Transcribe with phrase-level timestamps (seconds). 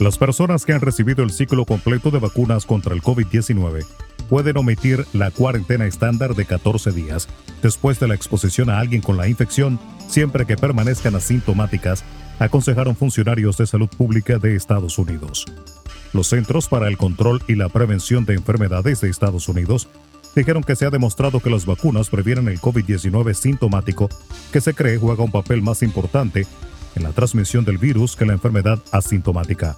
[0.00, 3.86] Las personas que han recibido el ciclo completo de vacunas contra el COVID-19
[4.28, 7.28] pueden omitir la cuarentena estándar de 14 días
[7.62, 12.02] después de la exposición a alguien con la infección, siempre que permanezcan asintomáticas,
[12.38, 15.46] aconsejaron funcionarios de salud pública de Estados Unidos.
[16.12, 19.88] Los Centros para el Control y la Prevención de Enfermedades de Estados Unidos
[20.34, 24.08] dijeron que se ha demostrado que las vacunas previenen el COVID-19 sintomático,
[24.52, 26.46] que se cree juega un papel más importante
[26.94, 29.76] en la transmisión del virus que la enfermedad asintomática.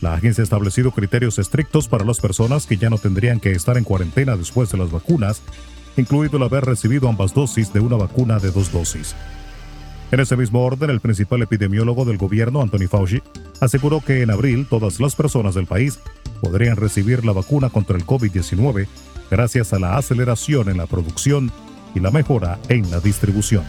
[0.00, 3.76] La agencia ha establecido criterios estrictos para las personas que ya no tendrían que estar
[3.76, 5.42] en cuarentena después de las vacunas,
[5.96, 9.16] incluido el haber recibido ambas dosis de una vacuna de dos dosis.
[10.10, 13.22] En ese mismo orden, el principal epidemiólogo del gobierno, Anthony Fauci,
[13.60, 15.98] aseguró que en abril todas las personas del país
[16.40, 18.86] podrían recibir la vacuna contra el COVID-19
[19.30, 21.52] gracias a la aceleración en la producción
[21.94, 23.64] y la mejora en la distribución.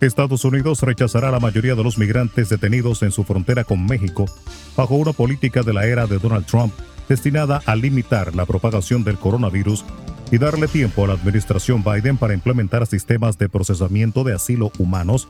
[0.00, 4.26] Estados Unidos rechazará la mayoría de los migrantes detenidos en su frontera con México
[4.76, 6.72] bajo una política de la era de Donald Trump
[7.08, 9.84] destinada a limitar la propagación del coronavirus
[10.30, 15.28] y darle tiempo a la administración Biden para implementar sistemas de procesamiento de asilo humanos,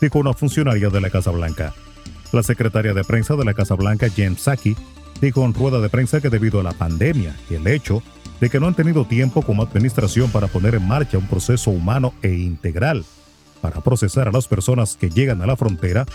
[0.00, 1.74] dijo una funcionaria de la Casa Blanca.
[2.32, 4.76] La secretaria de prensa de la Casa Blanca, Jen Psaki,
[5.20, 8.02] dijo en rueda de prensa que debido a la pandemia y el hecho
[8.40, 12.12] de que no han tenido tiempo como administración para poner en marcha un proceso humano
[12.22, 13.04] e integral
[13.60, 16.06] para procesar a las personas que llegan a la frontera,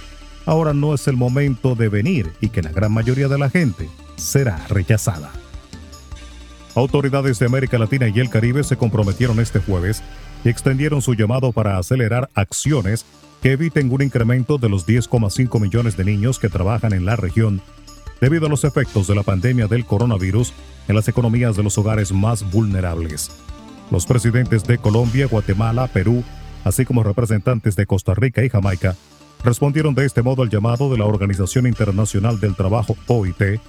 [0.46, 3.90] ahora no es el momento de venir y que la gran mayoría de la gente
[4.16, 5.32] será rechazada.
[6.76, 10.02] Autoridades de América Latina y el Caribe se comprometieron este jueves
[10.44, 13.06] y extendieron su llamado para acelerar acciones
[13.42, 17.62] que eviten un incremento de los 10,5 millones de niños que trabajan en la región
[18.22, 20.54] debido a los efectos de la pandemia del coronavirus
[20.88, 23.32] en las economías de los hogares más vulnerables.
[23.90, 26.24] Los presidentes de Colombia, Guatemala, Perú,
[26.64, 28.96] así como representantes de Costa Rica y Jamaica,
[29.44, 33.60] respondieron de este modo al llamado de la Organización Internacional del Trabajo OIT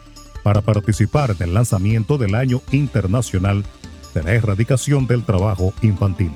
[0.42, 3.64] para participar en el lanzamiento del Año Internacional
[4.14, 6.32] de la Erradicación del Trabajo Infantil.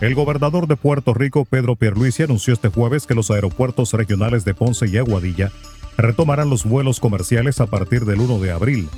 [0.00, 4.54] El gobernador de Puerto Rico, Pedro Pierluisi, anunció este jueves que los aeropuertos regionales de
[4.54, 5.50] Ponce y Aguadilla
[5.96, 8.88] retomarán los vuelos comerciales a partir del 1 de abril,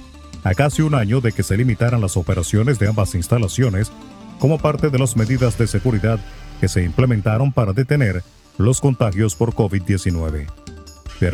[0.44, 3.90] a casi un año de que se limitaran las operaciones de ambas instalaciones
[4.38, 6.20] como parte de las medidas de seguridad
[6.60, 8.22] que se implementaron para detener
[8.58, 10.59] los contagios por COVID-19.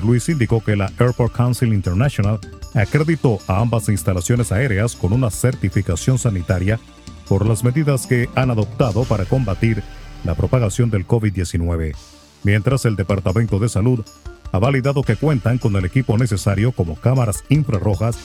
[0.02, 2.40] Luis indicó que la Airport Council International
[2.74, 6.80] acreditó a ambas instalaciones aéreas con una certificación sanitaria
[7.28, 9.82] por las medidas que han adoptado para combatir
[10.24, 11.94] la propagación del COVID-19,
[12.42, 14.04] mientras el Departamento de Salud
[14.52, 18.18] ha validado que cuentan con el equipo necesario como cámaras infrarrojas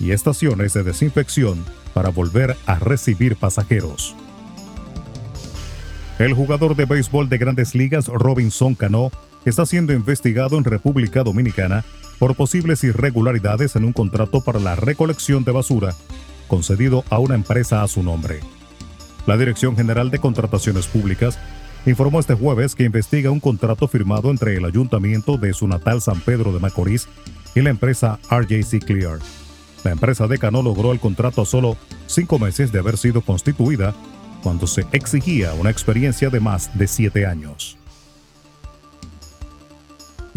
[0.00, 1.64] y estaciones de desinfección
[1.94, 4.14] para volver a recibir pasajeros.
[6.18, 9.10] El jugador de béisbol de grandes ligas Robinson Cano
[9.44, 11.84] está siendo investigado en República Dominicana
[12.18, 15.94] por posibles irregularidades en un contrato para la recolección de basura
[16.48, 18.40] concedido a una empresa a su nombre.
[19.26, 21.38] La Dirección General de Contrataciones Públicas
[21.86, 26.20] informó este jueves que investiga un contrato firmado entre el ayuntamiento de su natal San
[26.20, 27.06] Pedro de Macorís
[27.54, 29.18] y la empresa RJC Clear.
[29.84, 31.76] La empresa de Cano logró el contrato solo
[32.06, 33.94] cinco meses de haber sido constituida,
[34.42, 37.76] cuando se exigía una experiencia de más de siete años.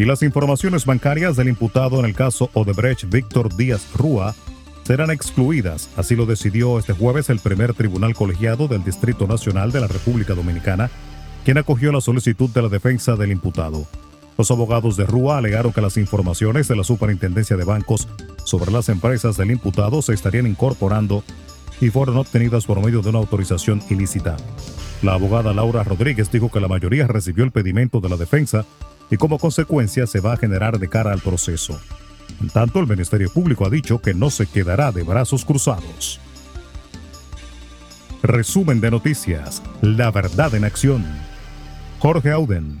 [0.02, 4.34] Y las informaciones bancarias del imputado en el caso Odebrecht Víctor Díaz Rúa
[4.82, 9.80] serán excluidas, así lo decidió este jueves el primer tribunal colegiado del Distrito Nacional de
[9.80, 10.90] la República Dominicana,
[11.44, 13.86] quien acogió la solicitud de la defensa del imputado.
[14.36, 18.08] Los abogados de Rúa alegaron que las informaciones de la Superintendencia de Bancos
[18.42, 21.22] sobre las empresas del imputado se estarían incorporando
[21.80, 24.36] y fueron obtenidas por medio de una autorización ilícita.
[25.00, 28.66] La abogada Laura Rodríguez dijo que la mayoría recibió el pedimento de la defensa
[29.10, 31.78] y como consecuencia se va a generar de cara al proceso.
[32.40, 36.20] En tanto, el Ministerio Público ha dicho que no se quedará de brazos cruzados.
[38.22, 39.62] Resumen de noticias.
[39.80, 41.04] La verdad en acción.
[41.98, 42.80] Jorge Auden.